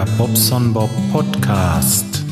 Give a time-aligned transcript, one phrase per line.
[0.00, 2.24] Der Bobson Bob Podcast.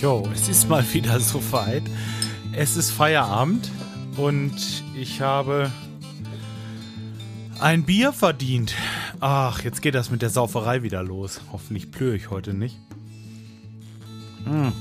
[0.00, 1.84] Jo, es ist mal wieder so weit.
[2.50, 3.70] Es ist Feierabend
[4.16, 5.70] und ich habe
[7.60, 8.74] ein Bier verdient.
[9.20, 11.40] Ach, jetzt geht das mit der Sauferei wieder los.
[11.52, 12.76] Hoffentlich plöre ich heute nicht.
[14.44, 14.72] Hm.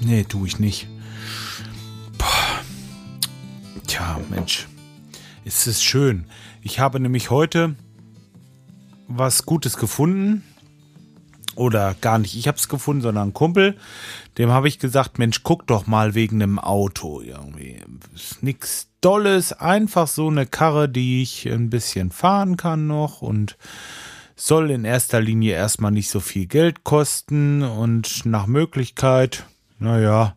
[0.00, 0.91] Nee, tue ich nicht.
[4.02, 4.66] Tja, Mensch.
[5.44, 6.24] Es ist schön.
[6.60, 7.76] Ich habe nämlich heute
[9.06, 10.42] was Gutes gefunden.
[11.54, 13.76] Oder gar nicht ich habe es gefunden, sondern ein Kumpel.
[14.38, 17.76] Dem habe ich gesagt, Mensch, guck doch mal wegen einem Auto irgendwie.
[18.12, 23.56] Ist nix Dolles, einfach so eine Karre, die ich ein bisschen fahren kann noch und
[24.34, 29.46] soll in erster Linie erstmal nicht so viel Geld kosten und nach Möglichkeit
[29.82, 30.36] naja,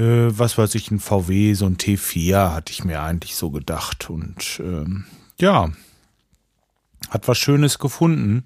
[0.00, 4.10] was weiß ich, ein VW, so ein T4 hatte ich mir eigentlich so gedacht.
[4.10, 5.06] Und ähm,
[5.40, 5.70] ja,
[7.10, 8.44] hat was Schönes gefunden.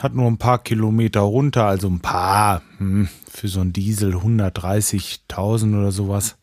[0.00, 5.78] Hat nur ein paar Kilometer runter, also ein paar, hm, für so ein Diesel 130.000
[5.78, 6.36] oder sowas.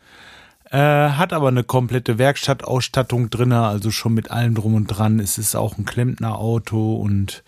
[0.71, 5.19] Äh, hat aber eine komplette Werkstattausstattung drin, also schon mit allem drum und dran.
[5.19, 7.43] Es ist auch ein Klempnerauto und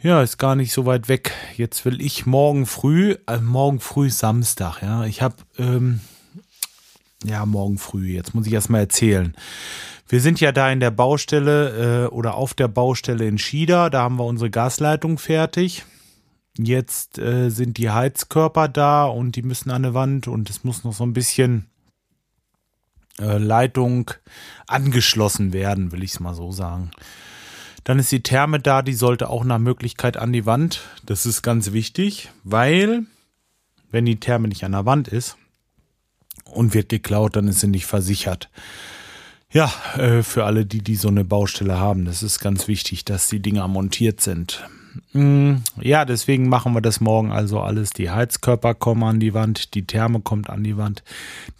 [0.00, 1.32] ja, ist gar nicht so weit weg.
[1.56, 5.04] Jetzt will ich morgen früh, äh, morgen früh Samstag, ja.
[5.04, 6.00] Ich habe, ähm,
[7.24, 9.34] ja, morgen früh, jetzt muss ich erst mal erzählen.
[10.08, 14.02] Wir sind ja da in der Baustelle äh, oder auf der Baustelle in Schieder, da
[14.02, 15.84] haben wir unsere Gasleitung fertig.
[16.56, 20.82] Jetzt äh, sind die Heizkörper da und die müssen an der Wand und es muss
[20.82, 21.66] noch so ein bisschen
[23.20, 24.10] äh, Leitung
[24.66, 26.90] angeschlossen werden, will ich es mal so sagen.
[27.88, 30.82] Dann ist die Therme da, die sollte auch nach Möglichkeit an die Wand.
[31.06, 33.06] Das ist ganz wichtig, weil
[33.90, 35.38] wenn die Therme nicht an der Wand ist
[36.44, 38.50] und wird geklaut, dann ist sie nicht versichert.
[39.50, 43.30] Ja, äh, für alle, die, die so eine Baustelle haben, das ist ganz wichtig, dass
[43.30, 44.68] die Dinger montiert sind.
[45.12, 47.90] Mm, ja, deswegen machen wir das morgen also alles.
[47.90, 51.02] Die Heizkörper kommen an die Wand, die Therme kommt an die Wand.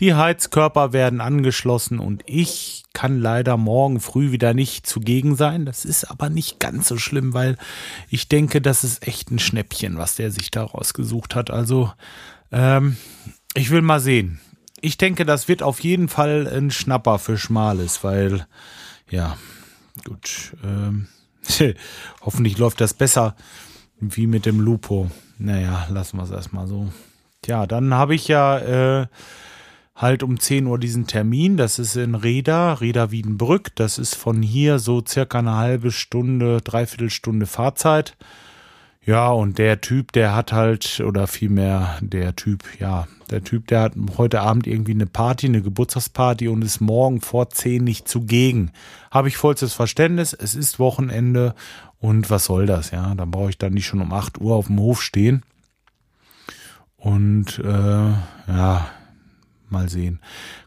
[0.00, 5.66] Die Heizkörper werden angeschlossen und ich kann leider morgen früh wieder nicht zugegen sein.
[5.66, 7.56] Das ist aber nicht ganz so schlimm, weil
[8.08, 11.50] ich denke, das ist echt ein Schnäppchen, was der sich da rausgesucht hat.
[11.50, 11.92] Also,
[12.50, 12.96] ähm,
[13.54, 14.40] ich will mal sehen.
[14.80, 18.46] Ich denke, das wird auf jeden Fall ein Schnapper für Schmales, weil,
[19.10, 19.36] ja,
[20.04, 21.08] gut, ähm,
[22.22, 23.36] Hoffentlich läuft das besser
[24.00, 25.10] wie mit dem Lupo.
[25.38, 26.88] Naja, lassen wir es erstmal so.
[27.42, 29.06] Tja, dann habe ich ja äh,
[29.94, 31.56] halt um 10 Uhr diesen Termin.
[31.56, 33.74] Das ist in Reda, Reda Wiedenbrück.
[33.76, 38.16] Das ist von hier so circa eine halbe Stunde, dreiviertel Stunde Fahrzeit.
[39.08, 43.80] Ja, und der Typ, der hat halt, oder vielmehr der Typ, ja, der Typ, der
[43.80, 48.70] hat heute Abend irgendwie eine Party, eine Geburtstagsparty und ist morgen vor zehn nicht zugegen.
[49.10, 51.54] Habe ich vollstes Verständnis, es ist Wochenende
[52.00, 53.14] und was soll das, ja?
[53.14, 55.42] Dann brauche ich dann nicht schon um 8 Uhr auf dem Hof stehen.
[56.98, 58.10] Und äh,
[58.46, 58.90] ja,
[59.70, 60.20] Mal sehen.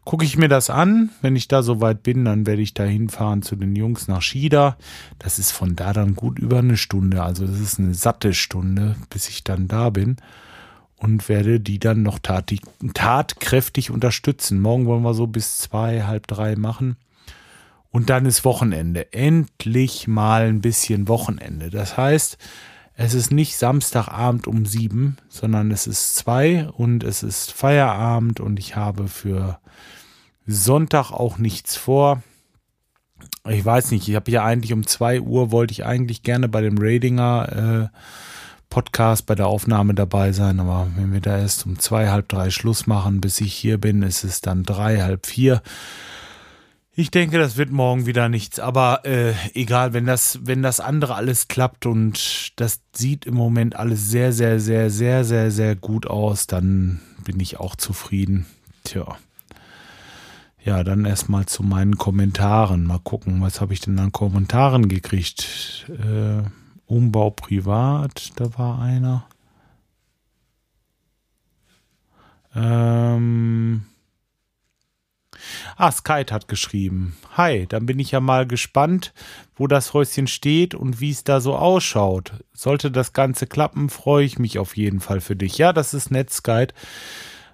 [0.04, 1.10] Gucke ich mir das an.
[1.22, 4.78] Wenn ich da soweit bin, dann werde ich da hinfahren zu den Jungs nach Schieder.
[5.20, 7.24] Das ist von da dann gut über eine Stunde.
[7.24, 10.18] Also das ist eine satte Stunde, bis ich dann da bin.
[10.98, 12.62] Und werde die dann noch tatig,
[12.94, 14.62] tatkräftig unterstützen.
[14.62, 16.98] Morgen wollen wir so bis zwei, halb drei machen.
[17.90, 19.12] Und dann ist Wochenende.
[19.12, 21.70] Endlich mal ein bisschen Wochenende.
[21.70, 22.38] Das heißt,
[23.04, 28.60] es ist nicht Samstagabend um sieben, sondern es ist zwei und es ist Feierabend und
[28.60, 29.60] ich habe für
[30.46, 32.22] Sonntag auch nichts vor.
[33.50, 36.62] Ich weiß nicht, ich habe ja eigentlich um zwei Uhr wollte ich eigentlich gerne bei
[36.62, 37.98] dem Radinger äh,
[38.70, 42.52] Podcast bei der Aufnahme dabei sein, aber wenn wir da erst um zwei, halb drei
[42.52, 45.64] Schluss machen, bis ich hier bin, ist es dann drei, halb vier.
[46.94, 51.16] Ich denke, das wird morgen wieder nichts, aber äh, egal, wenn das, wenn das andere
[51.16, 56.06] alles klappt und das sieht im Moment alles sehr, sehr, sehr, sehr, sehr, sehr gut
[56.06, 58.46] aus, dann bin ich auch zufrieden.
[58.84, 59.18] Tja.
[60.64, 62.86] Ja, dann erstmal zu meinen Kommentaren.
[62.86, 65.90] Mal gucken, was habe ich denn an Kommentaren gekriegt?
[65.90, 66.44] Äh,
[66.88, 69.26] Umbau privat, da war einer.
[72.54, 73.86] Ähm,
[75.82, 77.18] Ah, Skype hat geschrieben.
[77.36, 79.14] Hi, dann bin ich ja mal gespannt,
[79.56, 82.34] wo das Häuschen steht und wie es da so ausschaut.
[82.54, 85.58] Sollte das Ganze klappen, freue ich mich auf jeden Fall für dich.
[85.58, 86.68] Ja, das ist nett, Skype.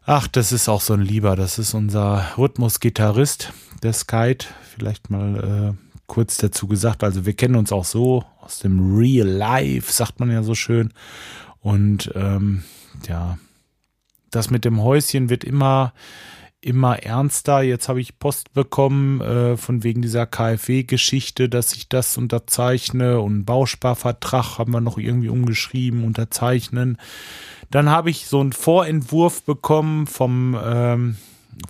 [0.05, 1.37] Ach, das ist auch so ein Lieber.
[1.37, 4.43] Das ist unser Rhythmusgitarrist, der Skype.
[4.75, 7.05] Vielleicht mal äh, kurz dazu gesagt.
[7.05, 10.93] Also wir kennen uns auch so aus dem Real Life, sagt man ja so schön.
[11.61, 12.65] Und ähm,
[13.07, 13.37] ja,
[14.31, 15.93] das mit dem Häuschen wird immer,
[16.61, 17.61] immer ernster.
[17.61, 23.45] Jetzt habe ich Post bekommen äh, von wegen dieser KfW-Geschichte, dass ich das unterzeichne und
[23.45, 26.97] Bausparvertrag haben wir noch irgendwie umgeschrieben, unterzeichnen.
[27.69, 31.17] Dann habe ich so einen Vorentwurf bekommen vom, ähm,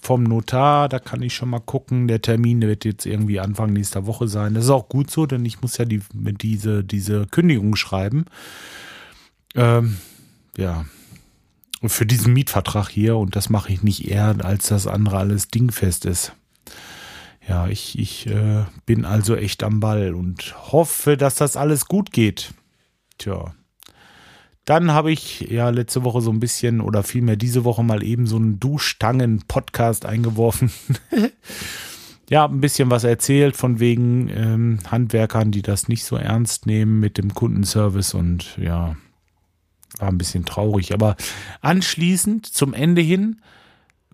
[0.02, 0.90] vom Notar.
[0.90, 2.08] Da kann ich schon mal gucken.
[2.08, 4.54] Der Termin wird jetzt irgendwie Anfang nächster Woche sein.
[4.54, 8.26] Das ist auch gut so, denn ich muss ja die, diese, diese Kündigung schreiben.
[9.56, 9.98] Ähm,
[10.56, 10.86] ja,
[11.86, 16.06] für diesen Mietvertrag hier und das mache ich nicht eher, als das andere alles dingfest
[16.06, 16.34] ist.
[17.48, 22.12] Ja, ich, ich äh, bin also echt am Ball und hoffe, dass das alles gut
[22.12, 22.54] geht.
[23.18, 23.54] Tja.
[24.66, 28.28] Dann habe ich ja letzte Woche so ein bisschen oder vielmehr diese Woche mal eben
[28.28, 30.72] so einen Duschstangen-Podcast eingeworfen.
[32.30, 37.00] ja, ein bisschen was erzählt von wegen ähm, Handwerkern, die das nicht so ernst nehmen
[37.00, 38.98] mit dem Kundenservice und ja,
[40.00, 40.94] war ein bisschen traurig.
[40.94, 41.16] Aber
[41.62, 43.42] anschließend, zum Ende hin,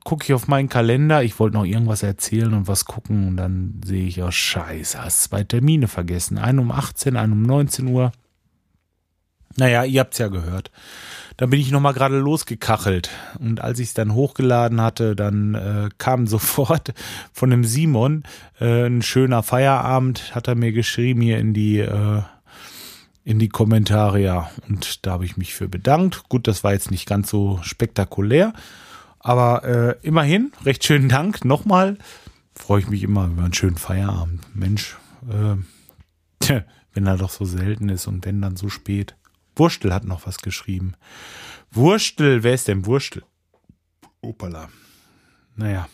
[0.03, 1.23] gucke ich auf meinen Kalender.
[1.23, 3.27] Ich wollte noch irgendwas erzählen und was gucken.
[3.27, 6.37] Und dann sehe ich, oh Scheiße, hast zwei Termine vergessen.
[6.37, 8.11] Einen um 18, einen um 19 Uhr.
[9.55, 10.71] Naja, ihr habt's ja gehört.
[11.37, 13.09] Dann bin ich nochmal gerade losgekachelt.
[13.39, 16.93] Und als ich es dann hochgeladen hatte, dann äh, kam sofort
[17.31, 18.23] von dem Simon
[18.59, 22.21] äh, ein schöner Feierabend, hat er mir geschrieben hier in die äh,
[23.23, 24.49] in die Kommentare, ja.
[24.67, 26.23] Und da habe ich mich für bedankt.
[26.29, 28.53] Gut, das war jetzt nicht ganz so spektakulär,
[29.19, 31.45] aber äh, immerhin, recht schönen Dank.
[31.45, 31.97] Nochmal
[32.55, 34.41] freue ich mich immer über einen schönen Feierabend.
[34.55, 34.97] Mensch,
[35.29, 36.57] äh,
[36.93, 39.15] wenn er doch so selten ist und wenn dann so spät.
[39.55, 40.95] Wurstel hat noch was geschrieben.
[41.71, 43.23] Wurstel, wer ist denn Wurstel?
[44.21, 44.69] Opala.
[45.55, 45.87] Naja.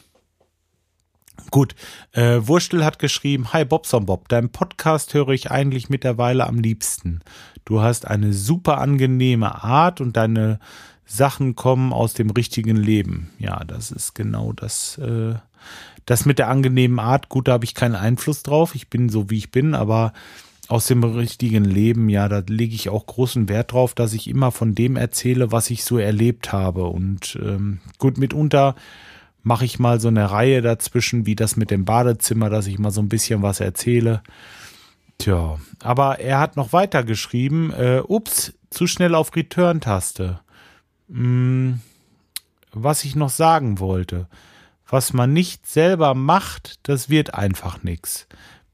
[1.51, 1.75] Gut,
[2.11, 7.21] äh, Wurstel hat geschrieben, Hi Bobson Bob, dein Podcast höre ich eigentlich mittlerweile am liebsten.
[7.65, 10.59] Du hast eine super angenehme Art und deine
[11.05, 13.31] Sachen kommen aus dem richtigen Leben.
[13.39, 14.97] Ja, das ist genau das.
[14.99, 15.35] Äh,
[16.05, 18.73] das mit der angenehmen Art, gut, da habe ich keinen Einfluss drauf.
[18.73, 20.13] Ich bin so, wie ich bin, aber
[20.67, 24.51] aus dem richtigen Leben, ja, da lege ich auch großen Wert drauf, dass ich immer
[24.51, 26.85] von dem erzähle, was ich so erlebt habe.
[26.85, 28.75] Und ähm, gut, mitunter
[29.43, 32.91] mache ich mal so eine Reihe dazwischen, wie das mit dem Badezimmer, dass ich mal
[32.91, 34.21] so ein bisschen was erzähle.
[35.17, 40.39] Tja, aber er hat noch weiter geschrieben, äh, ups, zu schnell auf Return-Taste.
[41.09, 41.81] Hm,
[42.71, 44.27] was ich noch sagen wollte,
[44.87, 48.27] was man nicht selber macht, das wird einfach nichts.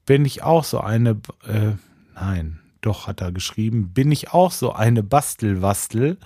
[0.06, 1.12] Bin ich auch so eine,
[1.48, 1.72] äh,
[2.14, 6.18] nein, doch hat er geschrieben, bin ich auch so eine Bastelwastel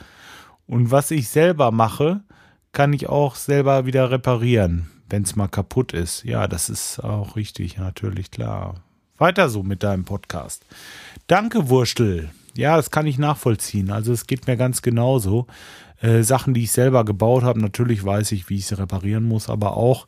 [0.67, 2.21] und was ich selber mache,
[2.71, 6.23] kann ich auch selber wieder reparieren, wenn es mal kaputt ist.
[6.23, 8.75] Ja, das ist auch richtig, natürlich, klar.
[9.17, 10.65] Weiter so mit deinem Podcast.
[11.27, 12.29] Danke, Wurstel.
[12.55, 13.91] Ja, das kann ich nachvollziehen.
[13.91, 15.47] Also es geht mir ganz genauso.
[16.01, 19.49] Äh, Sachen, die ich selber gebaut habe, natürlich weiß ich, wie ich sie reparieren muss,
[19.49, 20.07] aber auch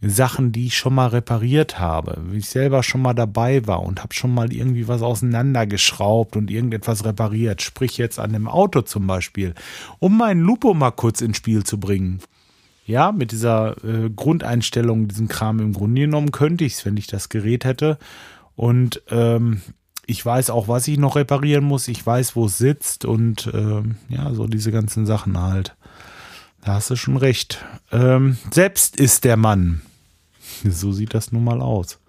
[0.00, 4.02] Sachen, die ich schon mal repariert habe, wie ich selber schon mal dabei war und
[4.02, 9.06] habe schon mal irgendwie was auseinandergeschraubt und irgendetwas repariert, sprich jetzt an dem Auto zum
[9.08, 9.54] Beispiel,
[9.98, 12.20] um meinen Lupo mal kurz ins Spiel zu bringen.
[12.86, 17.06] Ja, mit dieser äh, Grundeinstellung, diesen Kram im Grunde genommen könnte ich es, wenn ich
[17.06, 17.98] das Gerät hätte.
[18.56, 19.60] Und ähm,
[20.06, 21.86] ich weiß auch, was ich noch reparieren muss.
[21.88, 25.76] Ich weiß, wo es sitzt und ähm, ja, so diese ganzen Sachen halt.
[26.64, 27.62] Da hast du schon recht.
[27.92, 29.82] Ähm, selbst ist der Mann.
[30.70, 32.00] So sieht das nun mal aus.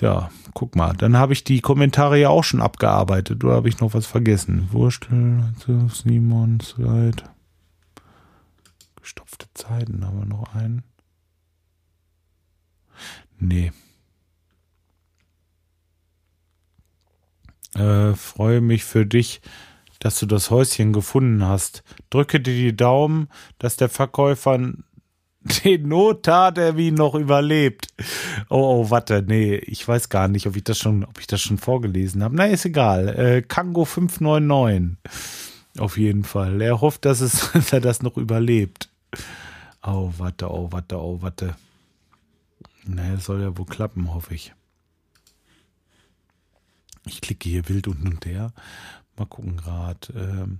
[0.00, 0.92] Ja, guck mal.
[0.94, 3.44] Dann habe ich die Kommentare ja auch schon abgearbeitet.
[3.44, 4.68] Oder habe ich noch was vergessen?
[4.72, 5.44] Wurstel,
[5.92, 7.24] Simon, Zeit.
[9.00, 10.82] Gestopfte Zeiten haben wir noch einen.
[13.38, 13.72] Nee.
[17.74, 19.40] Äh, freue mich für dich,
[19.98, 21.82] dass du das Häuschen gefunden hast.
[22.10, 24.58] Drücke dir die Daumen, dass der Verkäufer
[25.64, 27.88] den Notartermin noch überlebt.
[28.48, 31.42] Oh, oh, warte, nee, ich weiß gar nicht, ob ich das schon, ob ich das
[31.42, 32.34] schon vorgelesen habe.
[32.34, 33.08] Na, ist egal.
[33.08, 34.96] Äh, Kango 599.
[35.78, 36.62] Auf jeden Fall.
[36.62, 38.88] Er hofft, dass, es, dass er das noch überlebt.
[39.82, 41.56] Oh, warte, oh, warte, oh, warte.
[42.86, 44.52] Na, es soll ja wohl klappen, hoffe ich.
[47.06, 48.52] Ich klicke hier wild unten und her.
[49.16, 49.98] Mal gucken gerade.
[50.16, 50.58] Ähm,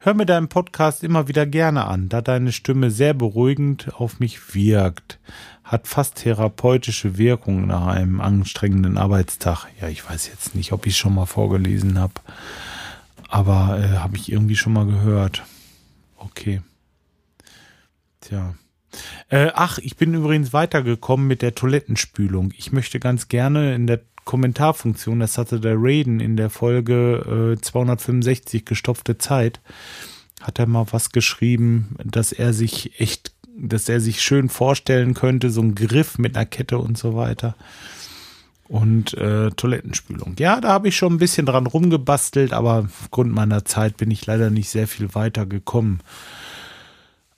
[0.00, 4.54] hör mir deinen Podcast immer wieder gerne an, da deine Stimme sehr beruhigend auf mich
[4.54, 5.18] wirkt.
[5.64, 9.66] Hat fast therapeutische Wirkung nach einem anstrengenden Arbeitstag.
[9.80, 12.14] Ja, ich weiß jetzt nicht, ob ich es schon mal vorgelesen habe.
[13.28, 15.44] Aber äh, habe ich irgendwie schon mal gehört.
[16.16, 16.60] Okay.
[18.20, 18.54] Tja.
[19.28, 22.52] Äh, ach, ich bin übrigens weitergekommen mit der Toilettenspülung.
[22.56, 27.60] Ich möchte ganz gerne in der Kommentarfunktion, das hatte der Raiden in der Folge äh,
[27.60, 29.60] 265 gestopfte Zeit,
[30.42, 35.48] hat er mal was geschrieben, dass er sich echt, dass er sich schön vorstellen könnte,
[35.48, 37.54] so ein Griff mit einer Kette und so weiter.
[38.68, 40.34] Und äh, Toilettenspülung.
[40.40, 44.26] Ja, da habe ich schon ein bisschen dran rumgebastelt, aber aufgrund meiner Zeit bin ich
[44.26, 46.00] leider nicht sehr viel weiter gekommen.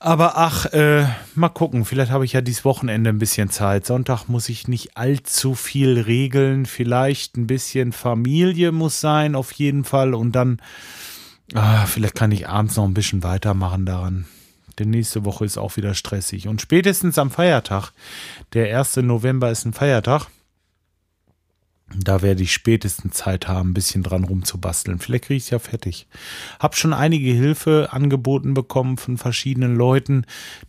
[0.00, 3.84] Aber ach, äh, mal gucken, vielleicht habe ich ja dieses Wochenende ein bisschen Zeit.
[3.84, 6.66] Sonntag muss ich nicht allzu viel regeln.
[6.66, 10.14] Vielleicht ein bisschen Familie muss sein, auf jeden Fall.
[10.14, 10.60] Und dann,
[11.54, 14.26] ah, vielleicht kann ich abends noch ein bisschen weitermachen daran.
[14.78, 16.46] Denn nächste Woche ist auch wieder stressig.
[16.46, 17.90] Und spätestens am Feiertag,
[18.52, 18.98] der 1.
[18.98, 20.26] November ist ein Feiertag,
[21.94, 24.98] da werde ich spätestens Zeit haben, ein bisschen dran rumzubasteln.
[24.98, 26.06] Vielleicht kriege ich es ja fertig.
[26.60, 30.24] Hab schon einige Hilfe angeboten bekommen von verschiedenen Leuten,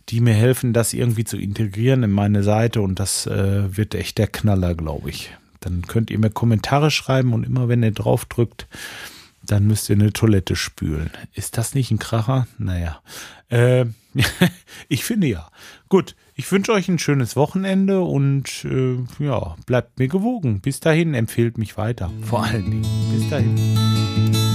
[0.08, 2.80] die mir helfen, das irgendwie zu integrieren in meine Seite.
[2.80, 5.30] Und das äh, wird echt der Knaller, glaube ich.
[5.60, 8.66] Dann könnt ihr mir Kommentare schreiben und immer wenn ihr drauf drückt,
[9.42, 11.10] dann müsst ihr eine Toilette spülen.
[11.34, 12.46] Ist das nicht ein Kracher?
[12.56, 13.02] Naja.
[13.48, 13.86] Äh,
[14.88, 15.50] ich finde ja.
[15.88, 20.62] Gut, ich wünsche euch ein schönes Wochenende und äh, ja, bleibt mir gewogen.
[20.62, 22.10] Bis dahin, empfehlt mich weiter.
[22.22, 22.86] Vor allen Dingen.
[23.12, 24.49] Bis dahin.